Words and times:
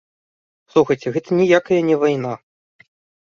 Слухайце, 0.73 1.07
гэта 1.17 1.37
ніякая 1.41 1.79
не 1.89 1.99
вайна. 2.05 2.33